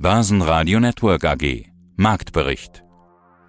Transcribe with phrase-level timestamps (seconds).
[0.00, 1.64] Börsenradio Network AG.
[1.96, 2.84] Marktbericht.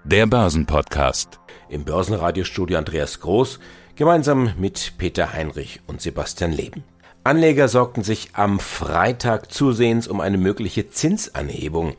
[0.03, 1.39] Der Börsenpodcast.
[1.69, 3.59] Im Börsenradiostudio Andreas Groß
[3.95, 6.83] gemeinsam mit Peter Heinrich und Sebastian Leben.
[7.23, 11.95] Anleger sorgten sich am Freitag zusehends um eine mögliche Zinsanhebung.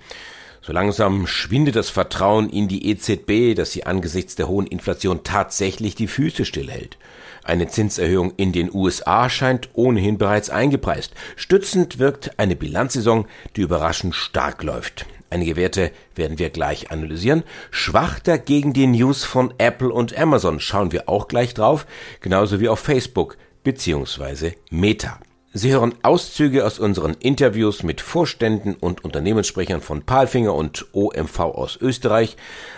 [0.70, 5.96] So langsam schwindet das Vertrauen in die EZB, dass sie angesichts der hohen Inflation tatsächlich
[5.96, 6.96] die Füße stillhält.
[7.42, 11.12] Eine Zinserhöhung in den USA scheint ohnehin bereits eingepreist.
[11.34, 13.26] Stützend wirkt eine Bilanzsaison,
[13.56, 15.06] die überraschend stark läuft.
[15.28, 17.42] Einige Werte werden wir gleich analysieren.
[17.72, 21.84] Schwach dagegen die News von Apple und Amazon schauen wir auch gleich drauf,
[22.20, 24.52] genauso wie auf Facebook bzw.
[24.70, 25.18] Meta.
[25.52, 31.76] Sie hören Auszüge aus unseren Interviews mit Vorständen und Unternehmenssprechern von Palfinger und OMV aus
[31.80, 32.36] Österreich,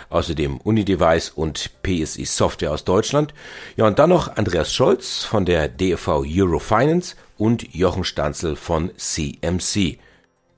[0.09, 3.35] außerdem Unidevice und PSI Software aus Deutschland.
[3.75, 9.99] Ja, und dann noch Andreas Scholz von der DFV Eurofinance und Jochen Stanzel von CMC.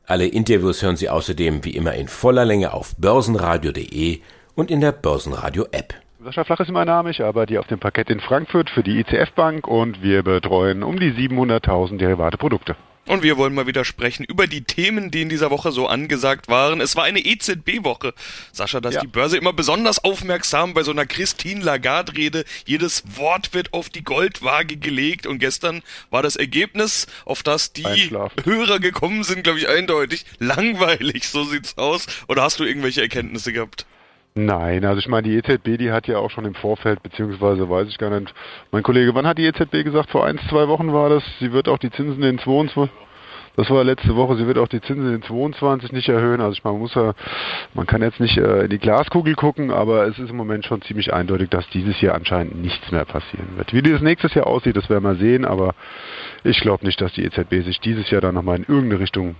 [0.05, 4.21] Alle Interviews hören Sie außerdem wie immer in voller Länge auf börsenradio.de
[4.55, 6.04] und in der Börsenradio App.
[6.25, 7.11] Sascha Flach ist mein Name.
[7.11, 10.99] Ich arbeite auf dem Parkett in Frankfurt für die ICF Bank und wir betreuen um
[10.99, 12.75] die 700.000 derivate Produkte.
[13.05, 16.47] Und wir wollen mal wieder sprechen über die Themen, die in dieser Woche so angesagt
[16.47, 16.81] waren.
[16.81, 18.15] Es war eine EZB-Woche.
[18.51, 19.01] Sascha, dass ja.
[19.01, 22.43] die Börse immer besonders aufmerksam bei so einer Christine Lagarde-Rede.
[22.65, 25.27] Jedes Wort wird auf die Goldwaage gelegt.
[25.27, 30.25] Und gestern war das Ergebnis, auf das die Hörer gekommen sind, glaube ich, eindeutig.
[30.39, 32.07] Langweilig, so sieht's aus.
[32.27, 33.85] Oder hast du irgendwelche Erkenntnisse gehabt?
[34.37, 37.87] Nein, also ich meine, die EZB, die hat ja auch schon im Vorfeld, beziehungsweise weiß
[37.87, 38.33] ich gar nicht,
[38.69, 40.09] mein Kollege, wann hat die EZB gesagt?
[40.09, 42.91] Vor ein, zwei Wochen war das, sie wird auch die Zinsen in 22,
[43.55, 46.41] das war letzte Woche, sie wird auch die Zinsen in 22 nicht erhöhen.
[46.41, 47.13] Also ich meine, man muss ja,
[47.73, 50.81] man kann jetzt nicht äh, in die Glaskugel gucken, aber es ist im Moment schon
[50.81, 53.73] ziemlich eindeutig, dass dieses Jahr anscheinend nichts mehr passieren wird.
[53.73, 55.73] Wie dieses nächstes Jahr aussieht, das werden wir sehen, aber
[56.43, 59.35] ich glaube nicht, dass die EZB sich dieses Jahr dann nochmal in irgendeine Richtung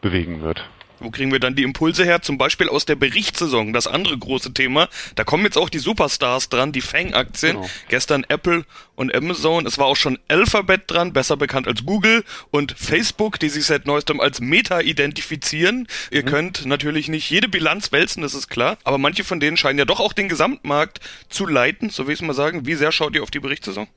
[0.00, 0.68] bewegen wird.
[1.00, 2.22] Wo kriegen wir dann die Impulse her?
[2.22, 4.88] Zum Beispiel aus der Berichtssaison, das andere große Thema.
[5.14, 7.56] Da kommen jetzt auch die Superstars dran, die Fang-Aktien.
[7.56, 7.70] Genau.
[7.88, 8.64] Gestern Apple
[8.96, 9.66] und Amazon.
[9.66, 13.86] Es war auch schon Alphabet dran, besser bekannt als Google und Facebook, die sich seit
[13.86, 15.88] neuestem als Meta identifizieren.
[16.10, 16.26] Ihr mhm.
[16.26, 18.76] könnt natürlich nicht jede Bilanz wälzen, das ist klar.
[18.84, 22.20] Aber manche von denen scheinen ja doch auch den Gesamtmarkt zu leiten, so will ich
[22.20, 22.66] es mal sagen.
[22.66, 23.88] Wie sehr schaut ihr auf die Berichtssaison?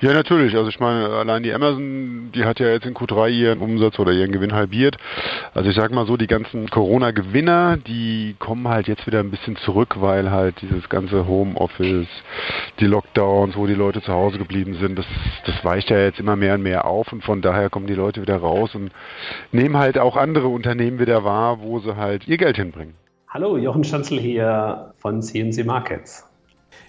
[0.00, 0.54] Ja, natürlich.
[0.54, 4.12] Also ich meine, allein die Amazon, die hat ja jetzt in Q3 ihren Umsatz oder
[4.12, 4.96] ihren Gewinn halbiert.
[5.54, 9.56] Also ich sag mal so, die ganzen Corona-Gewinner, die kommen halt jetzt wieder ein bisschen
[9.56, 12.08] zurück, weil halt dieses ganze Homeoffice,
[12.78, 15.06] die Lockdowns, wo die Leute zu Hause geblieben sind, das,
[15.46, 18.20] das weicht ja jetzt immer mehr und mehr auf und von daher kommen die Leute
[18.20, 18.90] wieder raus und
[19.52, 22.94] nehmen halt auch andere Unternehmen wieder wahr, wo sie halt ihr Geld hinbringen.
[23.28, 26.24] Hallo, Jochen Schanzel hier von CNC Markets.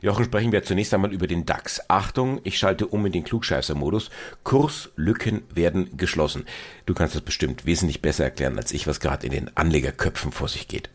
[0.02, 1.82] Jochen, sprechen wir zunächst einmal über den DAX.
[1.88, 4.10] Achtung, ich schalte um in den Klugscheißer-Modus.
[4.44, 6.46] Kurslücken werden geschlossen.
[6.86, 10.48] Du kannst das bestimmt wesentlich besser erklären als ich, was gerade in den Anlegerköpfen vor
[10.48, 10.90] sich geht.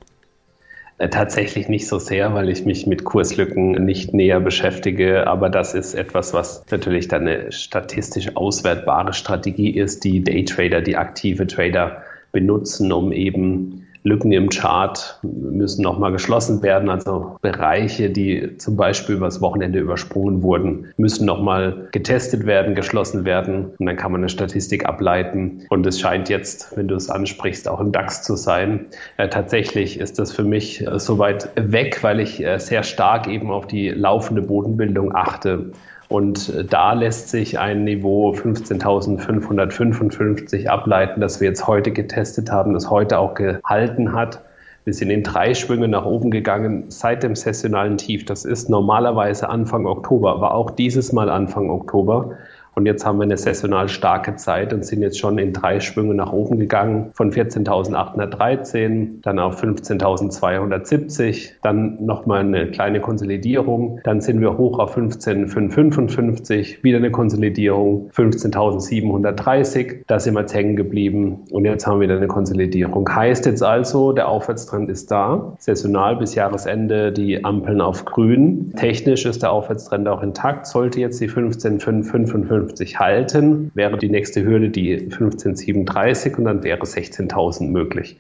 [0.99, 5.27] Äh, tatsächlich nicht so sehr, weil ich mich mit Kurslücken nicht näher beschäftige.
[5.27, 10.97] Aber das ist etwas, was natürlich dann eine statistisch auswertbare Strategie ist, die Daytrader, die
[10.97, 16.91] aktive Trader benutzen, um eben Lücken im Chart müssen nochmal geschlossen werden.
[16.91, 23.71] Also Bereiche, die zum Beispiel übers Wochenende übersprungen wurden, müssen nochmal getestet werden, geschlossen werden.
[23.79, 25.63] Und dann kann man eine Statistik ableiten.
[25.71, 28.87] Und es scheint jetzt, wenn du es ansprichst, auch im DAX zu sein.
[29.17, 33.29] Äh, tatsächlich ist das für mich äh, so weit weg, weil ich äh, sehr stark
[33.29, 35.73] eben auf die laufende Bodenbildung achte.
[36.13, 42.75] Und äh, da lässt sich ein Niveau 15.555 ableiten, das wir jetzt heute getestet haben,
[42.75, 44.43] das heute auch gehalten hat.
[44.85, 48.27] Wir sind in drei Schwünge nach oben gegangen seit dem sessionalen Tief.
[48.27, 52.33] Das ist normalerweise Anfang Oktober, aber auch dieses Mal Anfang Oktober.
[52.75, 56.15] Und jetzt haben wir eine saisonal starke Zeit und sind jetzt schon in drei Schwünge
[56.15, 57.11] nach oben gegangen.
[57.15, 64.01] Von 14.813, dann auf 15.270, dann nochmal eine kleine Konsolidierung.
[64.05, 70.05] Dann sind wir hoch auf 15.555, wieder eine Konsolidierung, 15.730.
[70.07, 73.09] Da sind wir jetzt hängen geblieben und jetzt haben wir wieder eine Konsolidierung.
[73.09, 75.55] Heißt jetzt also, der Aufwärtstrend ist da.
[75.59, 78.73] Saisonal bis Jahresende die Ampeln auf grün.
[78.77, 80.67] Technisch ist der Aufwärtstrend auch intakt.
[80.67, 86.83] Sollte jetzt die 15.555 15,50 halten, wäre die nächste Hürde die 15,37 und dann wäre
[86.83, 88.19] 16.000 möglich.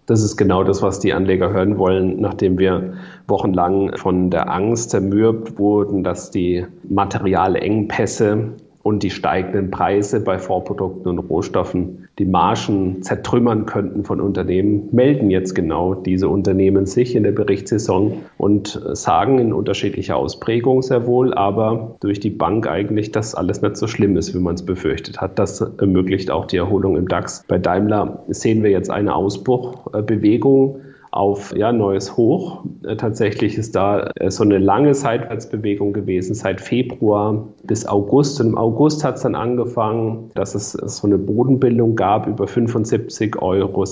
[0.07, 2.93] Das ist genau das, was die Anleger hören wollen, nachdem wir
[3.27, 8.53] wochenlang von der Angst zermürbt wurden, dass die Materialengpässe
[8.87, 15.29] und die steigenden Preise bei Vorprodukten und Rohstoffen die Margen zertrümmern könnten von Unternehmen, melden
[15.29, 21.33] jetzt genau diese Unternehmen sich in der Berichtssaison und sagen in unterschiedlicher Ausprägung sehr wohl,
[21.33, 25.19] aber durch die Bank eigentlich, dass alles nicht so schlimm ist, wie man es befürchtet
[25.19, 25.37] hat.
[25.37, 27.43] Das ermöglicht auch die Erholung im DAX.
[27.45, 30.79] Bei Daimler sehen wir jetzt eine Ausbruchbewegung
[31.17, 32.63] auf ja, neues Hoch.
[32.83, 38.39] Äh, tatsächlich ist da äh, so eine lange Seitwärtsbewegung gewesen seit Februar bis August.
[38.39, 43.41] Und im August hat es dann angefangen, dass es so eine Bodenbildung gab über 75,86
[43.41, 43.83] Euro.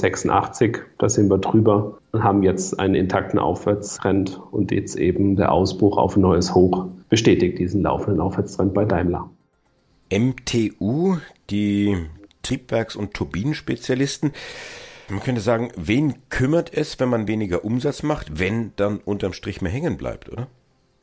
[0.99, 5.97] Da sind wir drüber und haben jetzt einen intakten Aufwärtstrend und jetzt eben der Ausbruch
[5.97, 9.29] auf neues Hoch bestätigt diesen laufenden Aufwärtstrend bei Daimler.
[10.13, 11.17] MTU,
[11.49, 11.97] die
[12.43, 14.31] Triebwerks- und Turbinenspezialisten,
[15.09, 19.61] man könnte sagen, wen kümmert es, wenn man weniger Umsatz macht, wenn dann unterm Strich
[19.61, 20.47] mehr hängen bleibt, oder?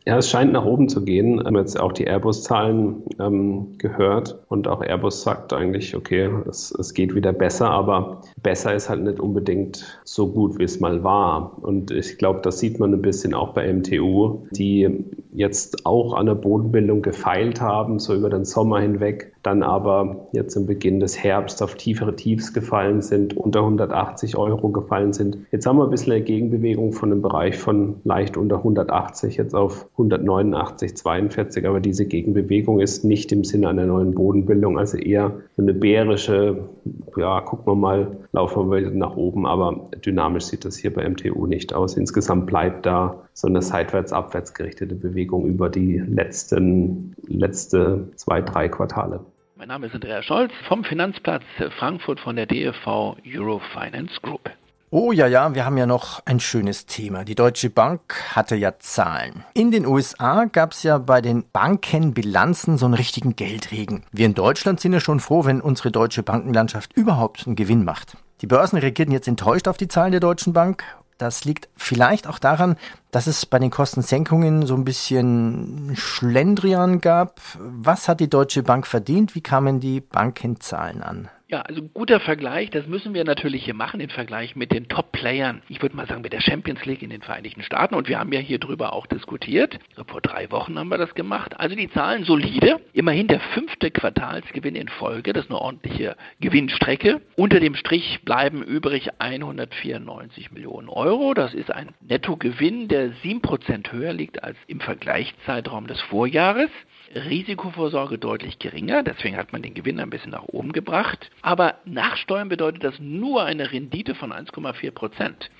[0.05, 1.39] Ja, es scheint nach oben zu gehen.
[1.39, 6.73] Wir haben jetzt auch die Airbus-Zahlen ähm, gehört und auch Airbus sagt eigentlich, okay, es,
[6.73, 11.05] es geht wieder besser, aber besser ist halt nicht unbedingt so gut, wie es mal
[11.05, 11.57] war.
[11.63, 16.27] Und ich glaube, das sieht man ein bisschen auch bei MTU, die jetzt auch an
[16.27, 21.23] der Bodenbildung gefeilt haben, so über den Sommer hinweg, dann aber jetzt im Beginn des
[21.23, 25.39] Herbst auf tiefere Tiefs gefallen sind, unter 180 Euro gefallen sind.
[25.51, 29.55] Jetzt haben wir ein bisschen eine Gegenbewegung von einem Bereich von leicht unter 180 jetzt
[29.55, 35.33] auf 189, 42, aber diese Gegenbewegung ist nicht im Sinne einer neuen Bodenbildung, also eher
[35.57, 36.69] eine bärische,
[37.17, 41.47] ja, gucken wir mal, laufen wir nach oben, aber dynamisch sieht das hier bei MTU
[41.47, 41.97] nicht aus.
[41.97, 49.21] Insgesamt bleibt da so eine seitwärts-abwärts gerichtete Bewegung über die letzten, letzte zwei, drei Quartale.
[49.57, 51.45] Mein Name ist Andreas Scholz vom Finanzplatz
[51.79, 54.51] Frankfurt von der DFV Eurofinance Group.
[54.95, 57.25] Oh ja, ja, wir haben ja noch ein schönes Thema.
[57.25, 59.43] Die Deutsche Bank hatte ja Zahlen.
[59.55, 64.03] In den USA gab es ja bei den Bankenbilanzen so einen richtigen Geldregen.
[64.13, 68.19] Wir in Deutschland sind ja schon froh, wenn unsere deutsche Bankenlandschaft überhaupt einen Gewinn macht.
[68.43, 70.85] Die Börsen reagierten jetzt enttäuscht auf die Zahlen der Deutschen Bank
[71.23, 72.77] das liegt vielleicht auch daran,
[73.11, 77.41] dass es bei den Kostensenkungen so ein bisschen Schlendrian gab.
[77.59, 79.35] Was hat die Deutsche Bank verdient?
[79.35, 81.29] Wie kamen die Bankenzahlen an?
[81.53, 85.61] Ja, also guter Vergleich, das müssen wir natürlich hier machen, im Vergleich mit den Top-Playern.
[85.69, 87.95] Ich würde mal sagen, mit der Champions League in den Vereinigten Staaten.
[87.95, 89.79] Und wir haben ja hier drüber auch diskutiert.
[90.07, 91.61] Vor drei Wochen haben wir das gemacht.
[91.61, 92.81] Also die Zahlen solide.
[92.95, 95.35] Immerhin der fünfte Quartalsgewinn in Folge.
[95.35, 97.21] Das ist eine ordentliche Gewinnstrecke.
[97.37, 101.35] Unter dem Strich bleiben übrig 194 Millionen Euro.
[101.35, 106.71] Das ist ein Nettogewinn, der 7% höher liegt als im Vergleichszeitraum des Vorjahres.
[107.15, 111.31] Risikovorsorge deutlich geringer, deswegen hat man den Gewinn ein bisschen nach oben gebracht.
[111.43, 115.51] Aber nach Steuern bedeutet das nur eine Rendite von 1,4 Prozent.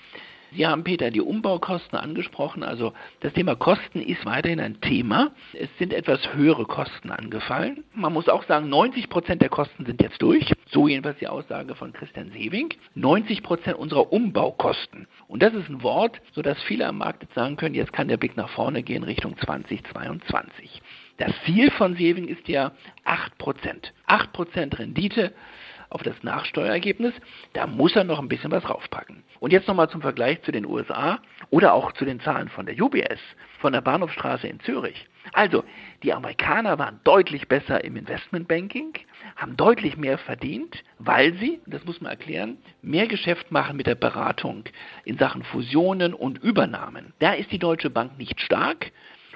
[0.55, 2.63] Sie haben, Peter, die Umbaukosten angesprochen.
[2.63, 5.31] Also das Thema Kosten ist weiterhin ein Thema.
[5.53, 7.83] Es sind etwas höhere Kosten angefallen.
[7.93, 10.53] Man muss auch sagen, 90 Prozent der Kosten sind jetzt durch.
[10.71, 12.69] So jedenfalls die Aussage von Christian Sewing.
[12.93, 15.07] 90 Prozent unserer Umbaukosten.
[15.27, 18.17] Und das ist ein Wort, sodass viele am Markt jetzt sagen können, jetzt kann der
[18.17, 20.81] Blick nach vorne gehen Richtung 2022.
[21.17, 22.71] Das Ziel von Saving ist ja
[23.05, 23.91] 8%.
[24.07, 25.33] 8% Rendite
[25.93, 27.13] auf das Nachsteuerergebnis,
[27.53, 29.23] da muss er noch ein bisschen was raufpacken.
[29.39, 31.19] Und jetzt nochmal zum Vergleich zu den USA
[31.49, 33.19] oder auch zu den Zahlen von der UBS,
[33.59, 35.07] von der Bahnhofstraße in Zürich.
[35.31, 35.63] Also,
[36.01, 38.93] die Amerikaner waren deutlich besser im Investmentbanking,
[39.35, 43.95] haben deutlich mehr verdient, weil sie, das muss man erklären, mehr Geschäft machen mit der
[43.95, 44.65] Beratung
[45.05, 47.13] in Sachen Fusionen und Übernahmen.
[47.19, 48.91] Da ist die Deutsche Bank nicht stark,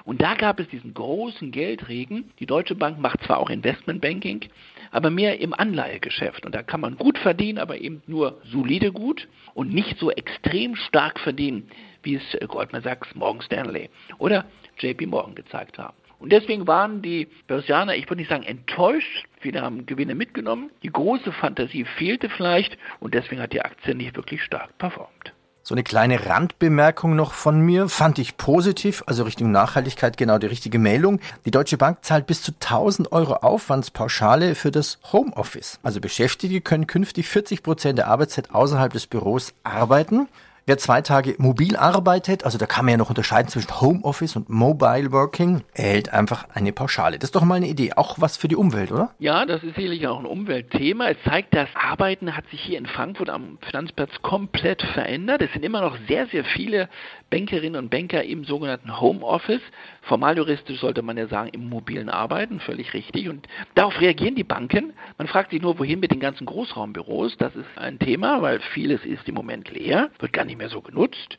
[0.08, 2.32] und da gab es diesen großen Geldregen.
[2.38, 4.46] Die Deutsche Bank macht zwar auch Investmentbanking,
[4.90, 6.46] aber mehr im Anleihegeschäft.
[6.46, 10.76] Und da kann man gut verdienen, aber eben nur solide gut und nicht so extrem
[10.76, 11.68] stark verdienen,
[12.02, 14.46] wie es äh, Goldman Sachs, Morgan Stanley oder
[14.78, 15.94] JP Morgan gezeigt haben.
[16.18, 20.90] Und deswegen waren die Börsianer, ich würde nicht sagen enttäuscht, viele haben Gewinne mitgenommen, die
[20.90, 25.34] große Fantasie fehlte vielleicht und deswegen hat die Aktie nicht wirklich stark performt.
[25.68, 30.46] So eine kleine Randbemerkung noch von mir, fand ich positiv, also Richtung Nachhaltigkeit genau die
[30.46, 31.20] richtige Meldung.
[31.44, 35.78] Die Deutsche Bank zahlt bis zu 1000 Euro Aufwandspauschale für das Homeoffice.
[35.82, 40.28] Also Beschäftigte können künftig 40 Prozent der Arbeitszeit außerhalb des Büros arbeiten.
[40.68, 44.50] Wer zwei Tage mobil arbeitet, also da kann man ja noch unterscheiden zwischen Homeoffice und
[44.50, 47.18] Mobile Working, erhält einfach eine Pauschale.
[47.18, 47.94] Das ist doch mal eine Idee.
[47.94, 49.14] Auch was für die Umwelt, oder?
[49.18, 51.08] Ja, das ist sicherlich auch ein Umweltthema.
[51.08, 55.40] Es zeigt, dass Arbeiten hat sich hier in Frankfurt am Finanzplatz komplett verändert.
[55.40, 56.90] Es sind immer noch sehr, sehr viele
[57.30, 59.62] Bankerinnen und Banker im sogenannten Homeoffice.
[60.02, 63.28] Formal juristisch sollte man ja sagen, im mobilen Arbeiten, völlig richtig.
[63.28, 64.94] Und darauf reagieren die Banken.
[65.18, 67.36] Man fragt sich nur, wohin mit den ganzen Großraumbüros.
[67.36, 70.80] Das ist ein Thema, weil vieles ist im Moment leer, wird gar nicht mehr so
[70.80, 71.36] genutzt.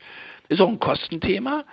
[0.48, 1.64] Ist auch ein Kostenthema.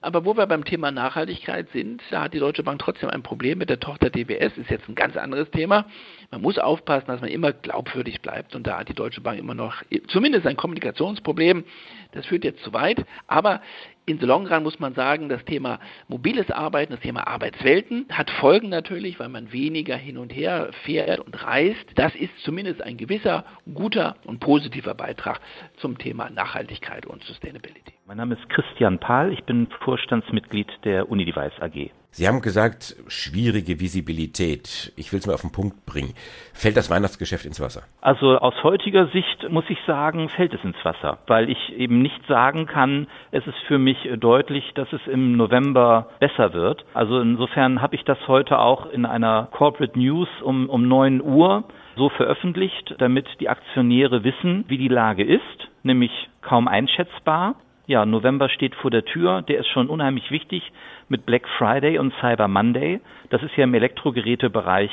[0.00, 3.58] Aber wo wir beim Thema Nachhaltigkeit sind, da hat die Deutsche Bank trotzdem ein Problem
[3.58, 5.86] mit der Tochter DWS, ist jetzt ein ganz anderes Thema.
[6.30, 9.54] Man muss aufpassen, dass man immer glaubwürdig bleibt und da hat die Deutsche Bank immer
[9.54, 11.64] noch zumindest ein Kommunikationsproblem.
[12.12, 13.04] Das führt jetzt zu weit.
[13.26, 13.60] Aber
[14.06, 18.30] in the long run muss man sagen, das Thema mobiles Arbeiten, das Thema Arbeitswelten hat
[18.30, 21.84] Folgen natürlich, weil man weniger hin und her fährt und reist.
[21.96, 25.40] Das ist zumindest ein gewisser, guter und positiver Beitrag
[25.76, 27.92] zum Thema Nachhaltigkeit und Sustainability.
[28.06, 31.90] Mein Name ist Christian Pahl, ich bin Vorstandsmitglied der Unidevice AG.
[32.10, 34.92] Sie haben gesagt, schwierige Visibilität.
[34.96, 36.14] Ich will es mal auf den Punkt bringen.
[36.54, 37.82] Fällt das Weihnachtsgeschäft ins Wasser?
[38.00, 42.20] Also aus heutiger Sicht muss ich sagen, fällt es ins Wasser, weil ich eben nicht
[42.26, 46.84] sagen kann, es ist für mich deutlich, dass es im November besser wird.
[46.94, 51.64] Also insofern habe ich das heute auch in einer Corporate News um, um 9 Uhr
[51.96, 57.56] so veröffentlicht, damit die Aktionäre wissen, wie die Lage ist, nämlich kaum einschätzbar.
[57.86, 60.62] Ja, November steht vor der Tür, der ist schon unheimlich wichtig
[61.08, 63.00] mit Black Friday und Cyber Monday.
[63.30, 64.90] Das ist ja im Elektrogerätebereich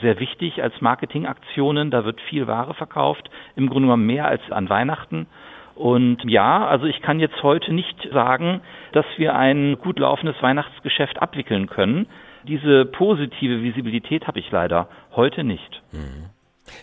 [0.00, 1.90] sehr wichtig als Marketingaktionen.
[1.90, 5.26] Da wird viel Ware verkauft, im Grunde genommen mehr als an Weihnachten.
[5.74, 11.20] Und ja, also ich kann jetzt heute nicht sagen, dass wir ein gut laufendes Weihnachtsgeschäft
[11.20, 12.06] abwickeln können.
[12.44, 15.82] Diese positive Visibilität habe ich leider heute nicht.
[15.92, 16.30] Mhm.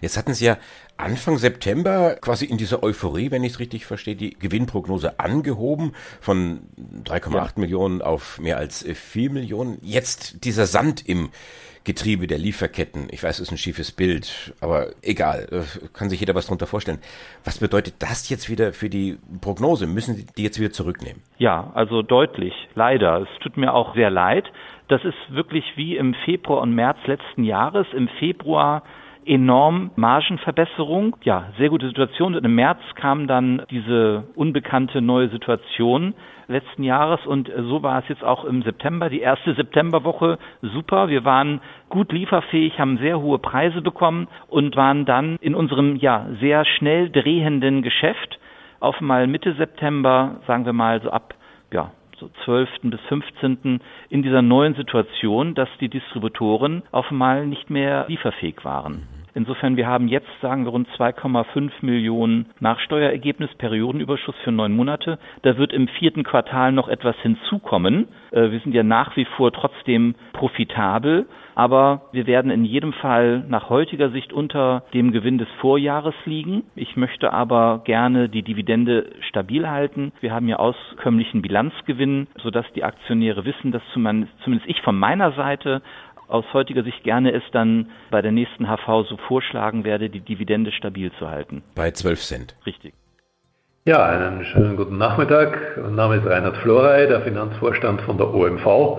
[0.02, 0.58] Jetzt hatten Sie ja
[0.98, 6.62] Anfang September quasi in dieser Euphorie, wenn ich es richtig verstehe, die Gewinnprognose angehoben von
[7.06, 7.52] 3,8 ja.
[7.58, 9.80] Millionen auf mehr als 4 Millionen.
[9.82, 11.30] Jetzt dieser Sand im
[11.84, 13.08] Getriebe der Lieferketten.
[13.12, 16.66] Ich weiß, es ist ein schiefes Bild, aber egal, äh, kann sich jeder was darunter
[16.66, 17.00] vorstellen.
[17.44, 19.86] Was bedeutet das jetzt wieder für die Prognose?
[19.86, 21.22] Müssen Sie die jetzt wieder zurücknehmen?
[21.40, 23.22] Ja, also deutlich, leider.
[23.22, 24.46] Es tut mir auch sehr leid.
[24.88, 27.88] Das ist wirklich wie im Februar und März letzten Jahres.
[27.94, 28.84] Im Februar
[29.26, 31.16] enorm Margenverbesserung.
[31.24, 32.36] Ja, sehr gute Situation.
[32.36, 36.14] Und im März kam dann diese unbekannte neue Situation
[36.48, 39.10] letzten Jahres und so war es jetzt auch im September.
[39.10, 41.08] Die erste Septemberwoche super.
[41.08, 46.28] Wir waren gut lieferfähig, haben sehr hohe Preise bekommen und waren dann in unserem ja
[46.40, 48.40] sehr schnell drehenden Geschäft
[48.80, 51.34] auf mal Mitte September, sagen wir mal so ab
[51.72, 52.70] ja so 12.
[52.84, 53.82] bis 15.
[54.10, 59.08] in dieser neuen Situation, dass die Distributoren auf einmal nicht mehr lieferfähig waren.
[59.36, 65.18] Insofern, wir haben jetzt, sagen wir, rund 2,5 Millionen Nachsteuerergebnis, Periodenüberschuss für neun Monate.
[65.42, 68.08] Da wird im vierten Quartal noch etwas hinzukommen.
[68.32, 71.26] Äh, wir sind ja nach wie vor trotzdem profitabel,
[71.56, 76.64] aber wir werden in jedem Fall nach heutiger Sicht unter dem Gewinn des Vorjahres liegen.
[76.76, 80.12] Ich möchte aber gerne die Dividende stabil halten.
[80.20, 85.82] Wir haben ja auskömmlichen Bilanzgewinn, sodass die Aktionäre wissen, dass zumindest ich von meiner Seite
[86.34, 90.72] aus heutiger Sicht gerne es dann bei der nächsten HV so vorschlagen werde, die Dividende
[90.72, 91.62] stabil zu halten.
[91.76, 92.56] Bei 12 Cent.
[92.66, 92.94] Richtig.
[93.86, 95.78] Ja, einen schönen guten Nachmittag.
[95.78, 98.98] Mein Name ist Reinhard Florey, der Finanzvorstand von der OMV.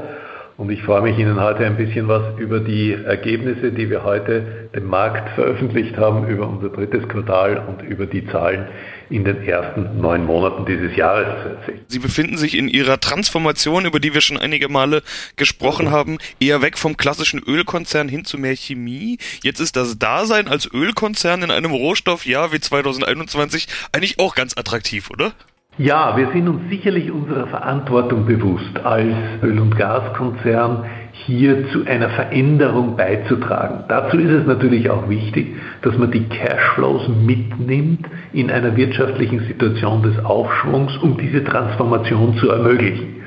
[0.56, 4.68] Und ich freue mich, Ihnen heute ein bisschen was über die Ergebnisse, die wir heute
[4.72, 8.68] dem Markt veröffentlicht haben, über unser drittes Quartal und über die Zahlen
[9.10, 11.80] in den ersten neun Monaten dieses Jahres zu erzählen.
[11.88, 15.02] Sie befinden sich in Ihrer Transformation, über die wir schon einige Male
[15.34, 19.18] gesprochen haben, eher weg vom klassischen Ölkonzern hin zu mehr Chemie.
[19.42, 25.10] Jetzt ist das Dasein als Ölkonzern in einem Rohstoffjahr wie 2021 eigentlich auch ganz attraktiv,
[25.10, 25.32] oder?
[25.76, 29.12] Ja, wir sind uns sicherlich unserer Verantwortung bewusst, als
[29.42, 33.82] Öl- und Gaskonzern hier zu einer Veränderung beizutragen.
[33.88, 40.04] Dazu ist es natürlich auch wichtig, dass man die Cashflows mitnimmt in einer wirtschaftlichen Situation
[40.04, 43.23] des Aufschwungs, um diese Transformation zu ermöglichen.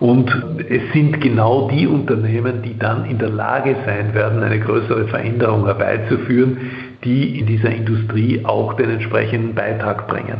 [0.00, 0.32] Und
[0.70, 5.66] es sind genau die Unternehmen, die dann in der Lage sein werden, eine größere Veränderung
[5.66, 6.56] herbeizuführen,
[7.04, 10.38] die in dieser Industrie auch den entsprechenden Beitrag bringen.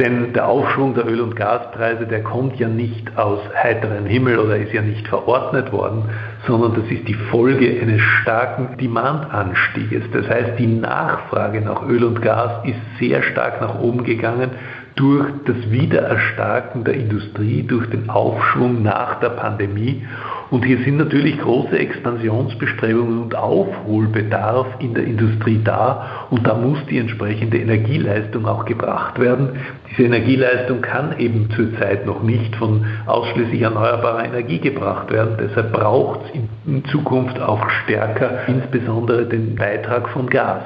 [0.00, 4.56] Denn der Aufschwung der Öl- und Gaspreise, der kommt ja nicht aus heiterem Himmel oder
[4.56, 6.04] ist ja nicht verordnet worden,
[6.46, 10.04] sondern das ist die Folge eines starken Demandanstieges.
[10.12, 14.50] Das heißt, die Nachfrage nach Öl und Gas ist sehr stark nach oben gegangen
[14.98, 20.02] durch das Wiedererstarken der Industrie, durch den Aufschwung nach der Pandemie.
[20.50, 26.78] Und hier sind natürlich große Expansionsbestrebungen und Aufholbedarf in der Industrie da und da muss
[26.90, 29.60] die entsprechende Energieleistung auch gebracht werden.
[29.90, 35.36] Diese Energieleistung kann eben zurzeit noch nicht von ausschließlich erneuerbarer Energie gebracht werden.
[35.38, 40.62] Deshalb braucht es in Zukunft auch stärker insbesondere den Beitrag von Gas.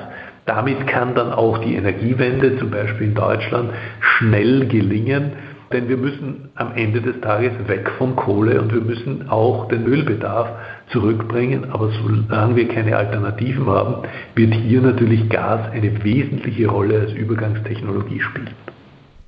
[0.47, 3.71] Damit kann dann auch die Energiewende, zum Beispiel in Deutschland,
[4.01, 5.33] schnell gelingen,
[5.73, 9.87] denn wir müssen am Ende des Tages weg von Kohle und wir müssen auch den
[9.87, 10.49] Ölbedarf
[10.89, 11.69] zurückbringen.
[11.73, 18.21] Aber solange wir keine Alternativen haben, wird hier natürlich Gas eine wesentliche Rolle als Übergangstechnologie
[18.21, 18.51] spielen.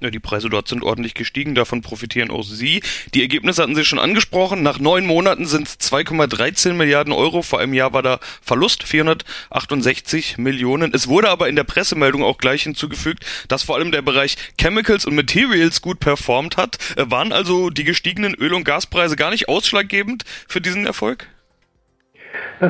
[0.01, 2.83] Ja, die Preise dort sind ordentlich gestiegen, davon profitieren auch Sie.
[3.15, 4.63] Die Ergebnisse hatten Sie schon angesprochen.
[4.63, 7.43] Nach neun Monaten sind es 2,13 Milliarden Euro.
[7.43, 10.93] Vor einem Jahr war da Verlust 468 Millionen.
[10.93, 15.07] Es wurde aber in der Pressemeldung auch gleich hinzugefügt, dass vor allem der Bereich Chemicals
[15.07, 16.79] und Materials gut performt hat.
[16.97, 21.29] Äh, waren also die gestiegenen Öl- und Gaspreise gar nicht ausschlaggebend für diesen Erfolg?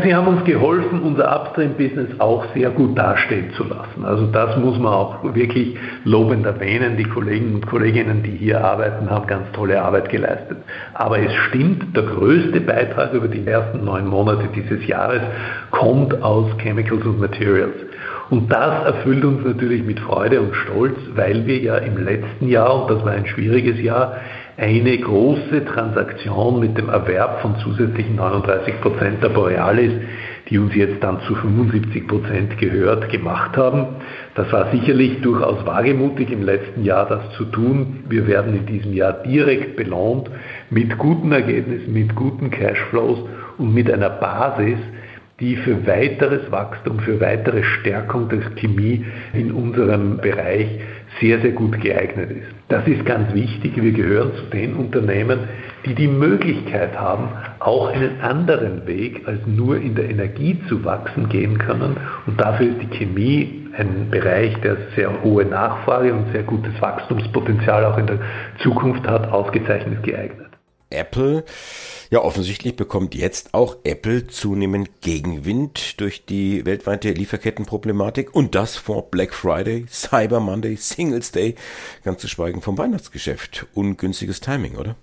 [0.02, 4.04] Sie haben uns geholfen, unser Upstream-Business auch sehr gut dastehen zu lassen.
[4.04, 6.96] Also das muss man auch wirklich lobend erwähnen.
[6.96, 10.58] Die Kollegen und Kolleginnen, die hier arbeiten, haben ganz tolle Arbeit geleistet.
[10.94, 15.22] Aber es stimmt, der größte Beitrag über die ersten neun Monate dieses Jahres
[15.70, 17.74] kommt aus Chemicals und Materials.
[18.30, 22.82] Und das erfüllt uns natürlich mit Freude und Stolz, weil wir ja im letzten Jahr,
[22.82, 24.16] und das war ein schwieriges Jahr,
[24.56, 29.92] eine große Transaktion mit dem Erwerb von zusätzlichen 39 Prozent der Borealis,
[30.48, 33.96] die uns jetzt dann zu 75 Prozent gehört, gemacht haben.
[34.34, 38.04] Das war sicherlich durchaus wagemutig im letzten Jahr, das zu tun.
[38.08, 40.30] Wir werden in diesem Jahr direkt belohnt
[40.70, 43.18] mit guten Ergebnissen, mit guten Cashflows
[43.58, 44.78] und mit einer Basis,
[45.40, 50.68] die für weiteres Wachstum, für weitere Stärkung der Chemie in unserem Bereich
[51.20, 52.48] sehr, sehr gut geeignet ist.
[52.68, 53.72] Das ist ganz wichtig.
[53.76, 55.40] Wir gehören zu den Unternehmen,
[55.84, 57.28] die die Möglichkeit haben,
[57.60, 61.96] auch einen anderen Weg als nur in der Energie zu wachsen gehen können.
[62.26, 67.84] Und dafür ist die Chemie ein Bereich, der sehr hohe Nachfrage und sehr gutes Wachstumspotenzial
[67.84, 68.18] auch in der
[68.62, 70.53] Zukunft hat, ausgezeichnet geeignet.
[70.90, 71.44] Apple.
[72.10, 79.10] Ja, offensichtlich bekommt jetzt auch Apple zunehmend Gegenwind durch die weltweite Lieferkettenproblematik und das vor
[79.10, 81.54] Black Friday, Cyber Monday, Singles Day,
[82.04, 83.66] ganz zu schweigen vom Weihnachtsgeschäft.
[83.74, 84.96] Ungünstiges Timing, oder?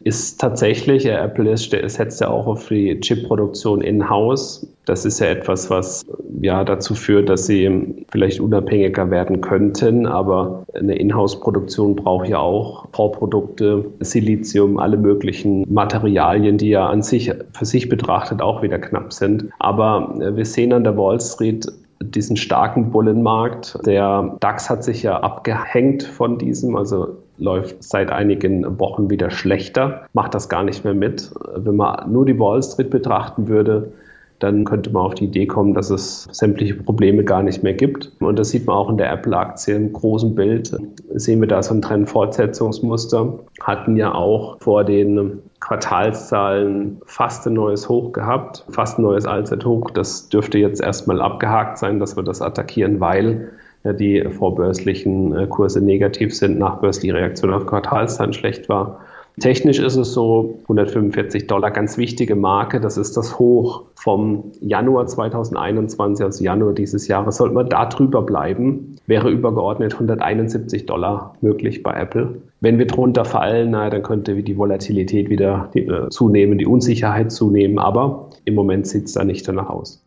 [0.00, 4.66] Ist tatsächlich, Apple ist, setzt ja auch auf die Chip-Produktion in-house.
[4.84, 6.06] Das ist ja etwas, was
[6.40, 10.06] ja dazu führt, dass sie vielleicht unabhängiger werden könnten.
[10.06, 17.32] Aber eine Inhouse-Produktion braucht ja auch Vorprodukte, Silizium, alle möglichen Materialien, die ja an sich
[17.52, 19.48] für sich betrachtet auch wieder knapp sind.
[19.58, 21.66] Aber wir sehen an der Wall Street
[22.00, 23.78] diesen starken Bullenmarkt.
[23.84, 30.06] Der DAX hat sich ja abgehängt von diesem, also läuft seit einigen Wochen wieder schlechter,
[30.12, 31.30] macht das gar nicht mehr mit.
[31.56, 33.92] Wenn man nur die Wall Street betrachten würde,
[34.38, 38.12] dann könnte man auf die Idee kommen, dass es sämtliche Probleme gar nicht mehr gibt.
[38.20, 40.76] Und das sieht man auch in der Apple-Aktie im großen Bild.
[41.14, 43.40] Sehen wir da so ein Trendfortsetzungsmuster.
[43.60, 49.90] Hatten ja auch vor den Quartalszahlen fast ein neues Hoch gehabt, fast ein neues Allzeithoch.
[49.90, 53.50] Das dürfte jetzt erstmal abgehakt sein, dass wir das attackieren, weil
[53.92, 59.00] die vorbörslichen äh, Kurse negativ sind, nachbörsliche Reaktion auf Quartalszahlen schlecht war.
[59.40, 62.80] Technisch ist es so 145 Dollar, ganz wichtige Marke.
[62.80, 67.36] Das ist das Hoch vom Januar 2021, also Januar dieses Jahres.
[67.36, 72.42] Sollte man da drüber bleiben, wäre übergeordnet 171 Dollar möglich bei Apple.
[72.60, 77.78] Wenn wir drunter fallen, na, dann könnte die Volatilität wieder äh, zunehmen, die Unsicherheit zunehmen.
[77.78, 80.04] Aber im Moment sieht es da nicht danach aus.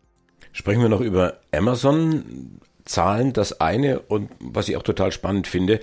[0.52, 2.58] Sprechen wir noch über Amazon.
[2.84, 5.80] Zahlen das eine und was ich auch total spannend finde,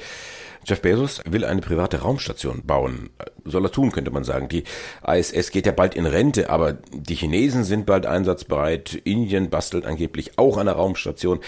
[0.66, 3.10] Jeff Bezos will eine private Raumstation bauen.
[3.46, 4.50] Soll er tun, könnte man sagen.
[4.50, 4.66] Die
[5.08, 8.94] ISS geht ja bald in Rente, aber die Chinesen sind bald einsatzbereit.
[9.04, 11.40] Indien bastelt angeblich auch eine Raumstation,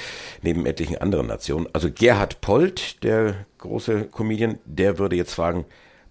[0.42, 1.68] neben etlichen anderen Nationen.
[1.74, 5.66] Also Gerhard Polt, der große Comedian, der würde jetzt fragen,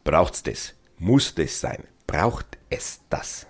[0.05, 0.75] braucht's das?
[0.99, 1.85] Muss das sein?
[2.07, 3.47] Braucht es das?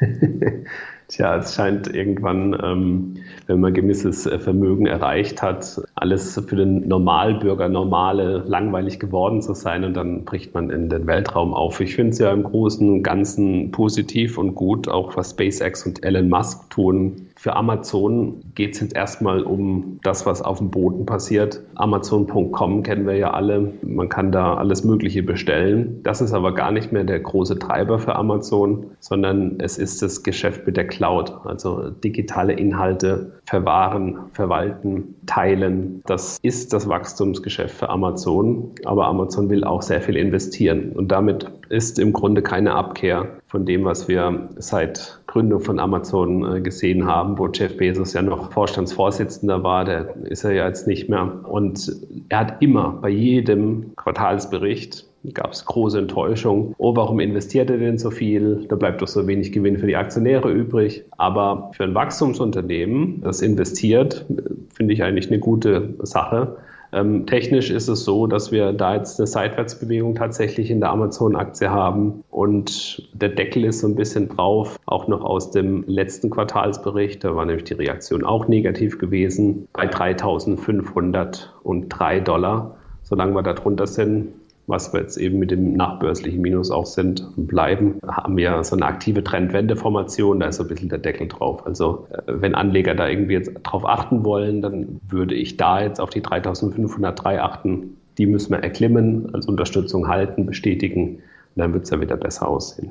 [1.08, 3.14] Tja, es scheint irgendwann, ähm,
[3.46, 9.54] wenn man gewisses äh, Vermögen erreicht hat, alles für den Normalbürger normale, langweilig geworden zu
[9.54, 11.80] sein und dann bricht man in den Weltraum auf.
[11.80, 16.02] Ich finde es ja im Großen und Ganzen positiv und gut, auch was SpaceX und
[16.02, 21.04] Elon Musk tun, für Amazon geht es jetzt erstmal um das, was auf dem Boden
[21.04, 21.60] passiert.
[21.74, 23.74] Amazon.com kennen wir ja alle.
[23.82, 26.00] Man kann da alles Mögliche bestellen.
[26.02, 30.22] Das ist aber gar nicht mehr der große Treiber für Amazon, sondern es ist das
[30.22, 36.02] Geschäft mit der Cloud, also digitale Inhalte verwahren, verwalten, teilen.
[36.06, 41.50] Das ist das Wachstumsgeschäft für Amazon, aber Amazon will auch sehr viel investieren und damit
[41.68, 47.06] ist im Grunde keine Abkehr von dem, was wir seit Gründung von Amazon äh, gesehen
[47.06, 51.40] haben, wo Jeff Bezos ja noch Vorstandsvorsitzender war, der ist er ja jetzt nicht mehr.
[51.44, 51.94] Und
[52.28, 56.74] er hat immer bei jedem Quartalsbericht gab es große Enttäuschung.
[56.78, 58.66] Oh, warum investiert er denn so viel?
[58.68, 61.04] Da bleibt doch so wenig Gewinn für die Aktionäre übrig.
[61.16, 64.26] Aber für ein Wachstumsunternehmen, das investiert,
[64.74, 66.56] finde ich eigentlich eine gute Sache.
[66.92, 71.70] Ähm, technisch ist es so, dass wir da jetzt eine Seitwärtsbewegung tatsächlich in der Amazon-Aktie
[71.70, 77.24] haben und der Deckel ist so ein bisschen drauf, auch noch aus dem letzten Quartalsbericht.
[77.24, 82.76] Da war nämlich die Reaktion auch negativ gewesen bei 3.503 Dollar.
[83.02, 84.32] Solange wir da drunter sind,
[84.66, 88.74] was wir jetzt eben mit dem nachbörslichen Minus auch sind und bleiben, haben wir so
[88.76, 91.64] eine aktive Trendwendeformation, da ist so ein bisschen der Deckel drauf.
[91.66, 96.00] Also äh, wenn Anleger da irgendwie jetzt drauf achten wollen, dann würde ich da jetzt
[96.00, 97.96] auf die 3503 achten.
[98.18, 101.22] Die müssen wir erklimmen, als Unterstützung halten, bestätigen und
[101.56, 102.90] dann wird es ja wieder besser aussehen.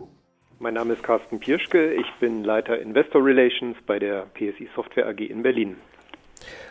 [0.59, 5.19] Mein Name ist Carsten Pirschke, ich bin Leiter Investor Relations bei der PSI Software AG
[5.19, 5.75] in Berlin.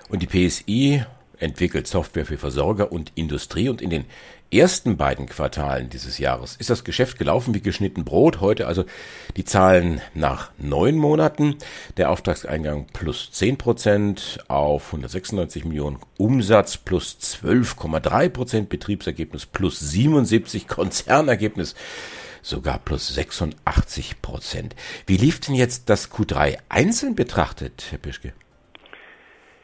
[0.08, 1.02] Und die PSI
[1.38, 4.04] entwickelt Software für Versorger und Industrie und in den
[4.52, 8.40] ersten beiden Quartalen dieses Jahres ist das Geschäft gelaufen wie geschnitten Brot.
[8.40, 8.84] Heute also
[9.36, 11.56] die Zahlen nach neun Monaten.
[11.96, 20.68] Der Auftragseingang plus zehn Prozent auf 196 Millionen Umsatz plus 12,3 Prozent Betriebsergebnis plus 77
[20.68, 21.74] Konzernergebnis
[22.42, 24.76] sogar plus 86 Prozent.
[25.06, 28.34] Wie lief denn jetzt das Q3 einzeln betrachtet, Herr Pischke?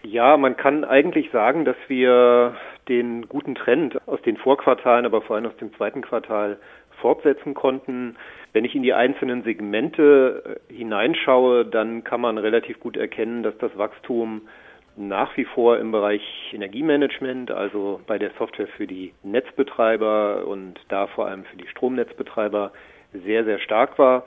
[0.03, 2.57] Ja, man kann eigentlich sagen, dass wir
[2.89, 6.59] den guten Trend aus den Vorquartalen, aber vor allem aus dem zweiten Quartal
[7.01, 8.17] fortsetzen konnten.
[8.53, 13.57] Wenn ich in die einzelnen Segmente äh, hineinschaue, dann kann man relativ gut erkennen, dass
[13.59, 14.43] das Wachstum
[14.97, 21.07] nach wie vor im Bereich Energiemanagement, also bei der Software für die Netzbetreiber und da
[21.07, 22.73] vor allem für die Stromnetzbetreiber
[23.13, 24.27] sehr, sehr stark war.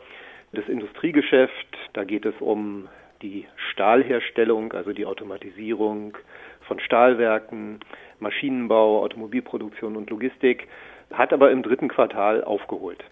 [0.53, 2.87] Das Industriegeschäft, da geht es um
[3.23, 6.15] die Stahlherstellung, also die Automatisierung
[6.67, 7.79] von Stahlwerken,
[8.19, 10.67] Maschinenbau, Automobilproduktion und Logistik,
[11.11, 13.03] hat aber im dritten Quartal aufgeholt.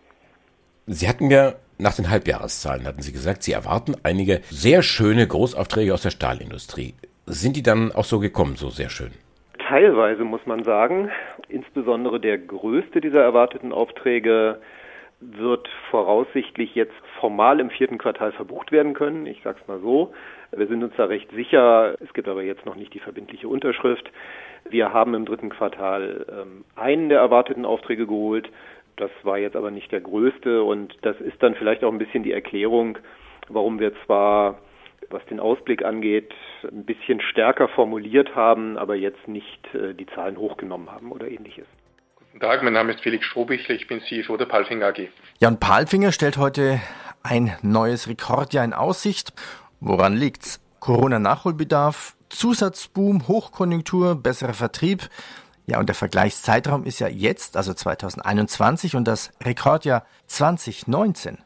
[0.88, 5.94] Sie hatten mir nach den Halbjahreszahlen, hatten Sie gesagt, Sie erwarten einige sehr schöne Großaufträge
[5.94, 6.94] aus der Stahlindustrie.
[7.26, 9.12] Sind die dann auch so gekommen, so sehr schön?
[9.68, 11.10] Teilweise muss man sagen,
[11.48, 14.60] insbesondere der größte dieser erwarteten Aufträge
[15.22, 19.26] wird voraussichtlich jetzt formal im vierten Quartal verbucht werden können.
[19.26, 20.14] Ich sage es mal so.
[20.52, 21.96] Wir sind uns da recht sicher.
[22.02, 24.10] Es gibt aber jetzt noch nicht die verbindliche Unterschrift.
[24.70, 28.50] Wir haben im dritten Quartal ähm, einen der erwarteten Aufträge geholt.
[28.98, 32.24] Das war jetzt aber nicht der größte und das ist dann vielleicht auch ein bisschen
[32.24, 32.98] die Erklärung,
[33.48, 34.60] warum wir zwar
[35.10, 40.38] was den Ausblick angeht, ein bisschen stärker formuliert haben, aber jetzt nicht äh, die Zahlen
[40.38, 41.66] hochgenommen haben oder ähnliches.
[42.32, 45.10] Guten Tag, mein Name ist Felix Strohbichler, ich bin CFO der Palfinger AG.
[45.40, 46.80] Jan Palfinger stellt heute
[47.24, 49.34] ein neues Rekordjahr in Aussicht.
[49.82, 50.62] Woran liegt's?
[50.80, 55.10] Corona-Nachholbedarf, Zusatzboom, Hochkonjunktur, besserer Vertrieb.
[55.66, 61.38] Ja, und der Vergleichszeitraum ist ja jetzt, also 2021 und das Rekordjahr 2019.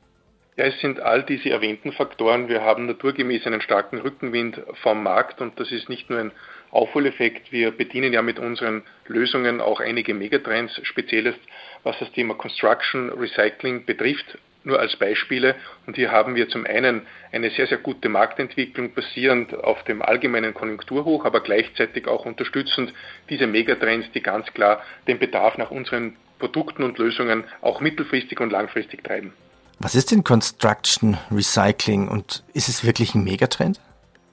[0.58, 2.48] Ja, es sind all diese erwähnten Faktoren.
[2.48, 6.32] Wir haben naturgemäß einen starken Rückenwind vom Markt und das ist nicht nur ein
[6.72, 7.52] Aufholeffekt.
[7.52, 11.36] Wir bedienen ja mit unseren Lösungen auch einige Megatrends, speziell
[11.84, 14.38] was das Thema Construction, Recycling betrifft.
[14.64, 15.56] Nur als Beispiele.
[15.88, 20.54] Und hier haben wir zum einen eine sehr, sehr gute Marktentwicklung basierend auf dem allgemeinen
[20.54, 22.94] Konjunkturhoch, aber gleichzeitig auch unterstützend
[23.30, 28.52] diese Megatrends, die ganz klar den Bedarf nach unseren Produkten und Lösungen auch mittelfristig und
[28.52, 29.34] langfristig treiben.
[29.80, 33.80] Was ist denn Construction Recycling und ist es wirklich ein Megatrend?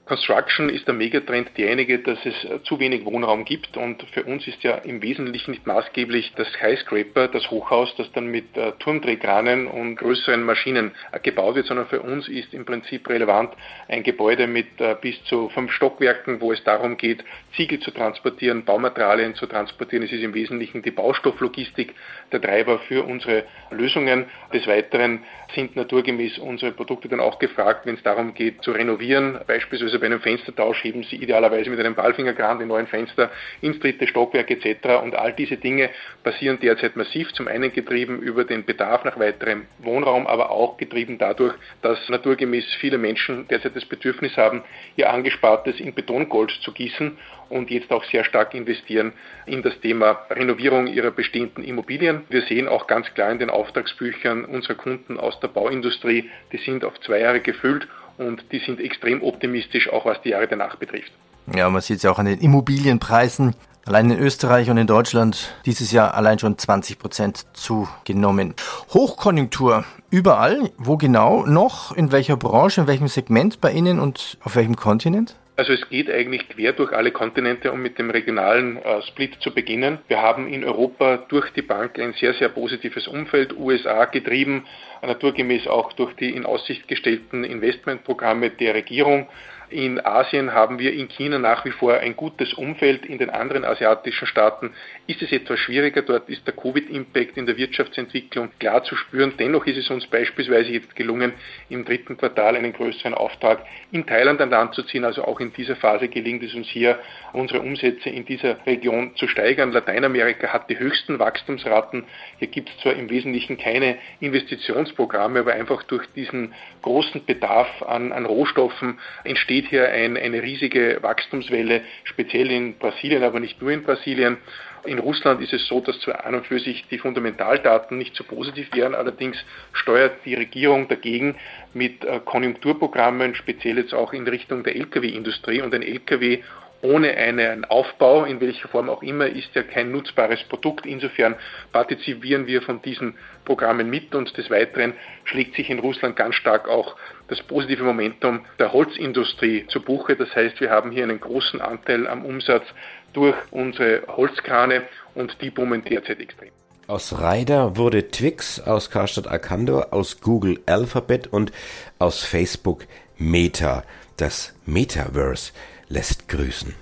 [0.05, 4.61] Construction ist der Megatrend derjenige, dass es zu wenig Wohnraum gibt und für uns ist
[4.61, 9.95] ja im Wesentlichen nicht maßgeblich das Skyscraper, das Hochhaus, das dann mit äh, Turmdrehkranen und
[9.95, 13.53] größeren Maschinen äh, gebaut wird, sondern für uns ist im Prinzip relevant
[13.87, 17.23] ein Gebäude mit äh, bis zu fünf Stockwerken, wo es darum geht,
[17.55, 20.03] Ziegel zu transportieren, Baumaterialien zu transportieren.
[20.03, 21.95] Es ist im Wesentlichen die Baustofflogistik
[22.33, 24.25] der Treiber für unsere Lösungen.
[24.53, 25.23] Des Weiteren
[25.55, 30.05] sind naturgemäß unsere Produkte dann auch gefragt, wenn es darum geht zu renovieren, beispielsweise bei
[30.05, 35.01] einem Fenstertausch heben Sie idealerweise mit einem Ballfingerkran die neuen Fenster ins dritte Stockwerk etc.
[35.03, 35.89] Und all diese Dinge
[36.23, 41.17] passieren derzeit massiv, zum einen getrieben über den Bedarf nach weiterem Wohnraum, aber auch getrieben
[41.17, 44.63] dadurch, dass naturgemäß viele Menschen derzeit das Bedürfnis haben,
[44.95, 47.17] ihr Angespartes in Betongold zu gießen
[47.49, 49.13] und jetzt auch sehr stark investieren
[49.45, 52.23] in das Thema Renovierung ihrer bestehenden Immobilien.
[52.29, 56.83] Wir sehen auch ganz klar in den Auftragsbüchern unserer Kunden aus der Bauindustrie, die sind
[56.83, 61.11] auf zwei Jahre gefüllt und die sind extrem optimistisch, auch was die Jahre danach betrifft.
[61.53, 63.55] Ja, man sieht es ja auch an den Immobilienpreisen.
[63.85, 68.53] Allein in Österreich und in Deutschland dieses Jahr allein schon 20 Prozent zugenommen.
[68.93, 70.71] Hochkonjunktur überall.
[70.77, 71.91] Wo genau noch?
[71.91, 72.81] In welcher Branche?
[72.81, 75.35] In welchem Segment bei Ihnen und auf welchem Kontinent?
[75.55, 79.53] Also es geht eigentlich quer durch alle Kontinente, um mit dem regionalen äh, Split zu
[79.53, 79.99] beginnen.
[80.07, 84.65] Wir haben in Europa durch die Bank ein sehr, sehr positives Umfeld, USA getrieben,
[85.03, 89.27] naturgemäß auch durch die in Aussicht gestellten Investmentprogramme der Regierung.
[89.73, 93.07] In Asien haben wir in China nach wie vor ein gutes Umfeld.
[93.07, 94.69] In den anderen asiatischen Staaten
[95.07, 96.03] ist es etwas schwieriger.
[96.03, 99.33] Dort ist der Covid-Impact in der Wirtschaftsentwicklung klar zu spüren.
[99.39, 101.33] Dennoch ist es uns beispielsweise jetzt gelungen,
[101.69, 105.05] im dritten Quartal einen größeren Auftrag in Thailand an Land zu ziehen.
[105.05, 106.99] Also auch in dieser Phase gelingt es uns hier,
[107.31, 109.71] unsere Umsätze in dieser Region zu steigern.
[109.71, 112.03] Lateinamerika hat die höchsten Wachstumsraten.
[112.37, 118.11] Hier gibt es zwar im Wesentlichen keine Investitionsprogramme, aber einfach durch diesen großen Bedarf an,
[118.11, 123.71] an Rohstoffen entsteht entsteht hier ein, eine riesige Wachstumswelle, speziell in Brasilien, aber nicht nur
[123.71, 124.37] in Brasilien.
[124.85, 128.23] In Russland ist es so, dass zwar an und für sich die Fundamentaldaten nicht so
[128.25, 129.37] positiv wären, allerdings
[129.71, 131.35] steuert die Regierung dagegen
[131.73, 136.41] mit äh, Konjunkturprogrammen, speziell jetzt auch in Richtung der Lkw-Industrie und ein Lkw
[136.83, 140.85] ohne einen Aufbau, in welcher Form auch immer, ist ja kein nutzbares Produkt.
[140.85, 141.35] Insofern
[141.71, 143.15] partizipieren wir von diesen
[143.45, 144.93] Programmen mit und des Weiteren
[145.23, 146.95] schlägt sich in Russland ganz stark auch
[147.29, 150.15] das positive Momentum der Holzindustrie zu Buche.
[150.17, 152.65] Das heißt, wir haben hier einen großen Anteil am Umsatz
[153.13, 154.83] durch unsere Holzkrane
[155.15, 156.49] und die boomen derzeit extrem.
[156.87, 161.53] Aus Ryder wurde Twix, aus Karstadt Arcandor, aus Google Alphabet und
[161.97, 162.85] aus Facebook
[163.17, 163.83] Meta.
[164.17, 165.53] Das Metaverse
[165.93, 166.73] lässt grüßen.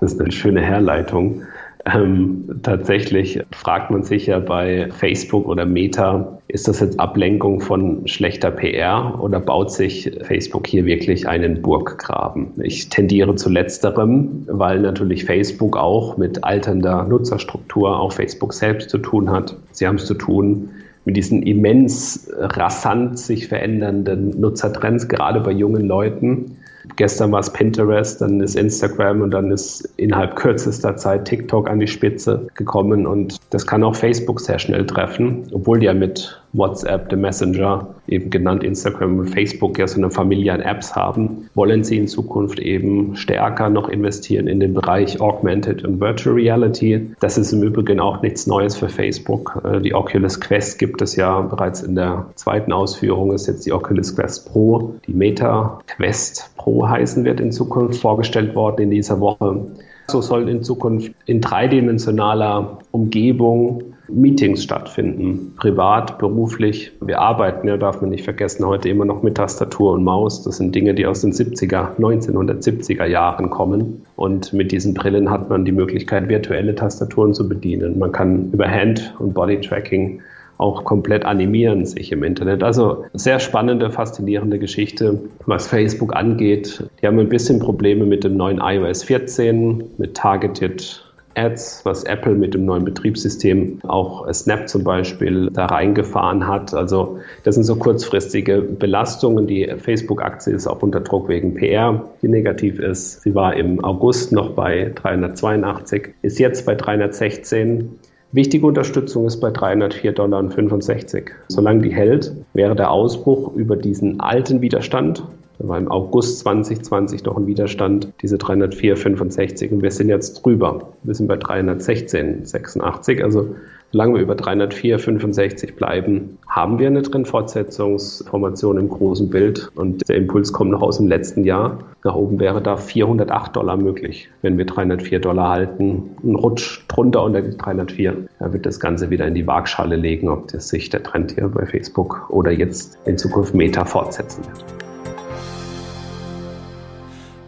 [0.00, 1.42] Das ist eine schöne Herleitung.
[1.86, 8.06] Ähm, tatsächlich fragt man sich ja bei Facebook oder Meta, ist das jetzt Ablenkung von
[8.06, 12.52] schlechter PR oder baut sich Facebook hier wirklich einen Burggraben?
[12.62, 18.98] Ich tendiere zu letzterem, weil natürlich Facebook auch mit alternder Nutzerstruktur, auch Facebook selbst zu
[18.98, 19.56] tun hat.
[19.72, 20.70] Sie haben es zu tun
[21.06, 26.58] mit diesen immens rasant sich verändernden Nutzertrends, gerade bei jungen Leuten
[26.96, 31.78] Gestern war es Pinterest, dann ist Instagram und dann ist innerhalb kürzester Zeit TikTok an
[31.78, 36.42] die Spitze gekommen und das kann auch Facebook sehr schnell treffen, obwohl die ja mit
[36.52, 41.48] WhatsApp, dem Messenger, eben genannt Instagram und Facebook ja so eine Familie an Apps haben,
[41.54, 47.10] wollen sie in Zukunft eben stärker noch investieren in den Bereich Augmented und Virtual Reality.
[47.20, 49.62] Das ist im Übrigen auch nichts Neues für Facebook.
[49.64, 53.72] Äh, die Oculus Quest gibt es ja bereits in der zweiten Ausführung, ist jetzt die
[53.72, 54.94] Oculus Quest Pro.
[55.06, 59.66] Die Meta Quest Pro heißen wird in Zukunft vorgestellt worden in dieser Woche.
[60.08, 66.92] So soll in Zukunft in dreidimensionaler Umgebung Meetings stattfinden, privat, beruflich.
[67.00, 70.42] Wir arbeiten, ja, darf man nicht vergessen, heute immer noch mit Tastatur und Maus.
[70.42, 74.06] Das sind Dinge, die aus den 70er, 1970er Jahren kommen.
[74.16, 77.98] Und mit diesen Brillen hat man die Möglichkeit, virtuelle Tastaturen zu bedienen.
[77.98, 80.20] Man kann über Hand- und Body-Tracking
[80.60, 82.62] auch komplett animieren sich im Internet.
[82.62, 86.84] Also sehr spannende, faszinierende Geschichte, was Facebook angeht.
[87.00, 91.02] Die haben ein bisschen Probleme mit dem neuen iOS 14, mit Targeted
[91.34, 96.74] Ads, was Apple mit dem neuen Betriebssystem, auch Snap zum Beispiel, da reingefahren hat.
[96.74, 99.46] Also das sind so kurzfristige Belastungen.
[99.46, 103.22] Die Facebook-Aktie ist auch unter Druck wegen PR, die negativ ist.
[103.22, 107.98] Sie war im August noch bei 382, ist jetzt bei 316.
[108.32, 111.24] Wichtige Unterstützung ist bei 304,65 Dollar.
[111.48, 115.24] Solange die hält, wäre der Ausbruch über diesen alten Widerstand
[115.60, 120.88] da war im August 2020 noch ein Widerstand, diese 304,65 und wir sind jetzt drüber.
[121.02, 123.22] Wir sind bei 316,86.
[123.22, 123.54] Also
[123.92, 130.50] solange wir über 304,65 bleiben, haben wir eine Trendfortsetzungsformation im großen Bild und der Impuls
[130.54, 131.80] kommt noch aus dem letzten Jahr.
[132.04, 136.16] Nach oben wäre da 408 Dollar möglich, wenn wir 304 Dollar halten.
[136.24, 138.16] Ein Rutsch drunter unter die 304.
[138.38, 141.48] Da wird das Ganze wieder in die Waagschale legen, ob das sich der Trend hier
[141.48, 144.89] bei Facebook oder jetzt in Zukunft Meta fortsetzen wird.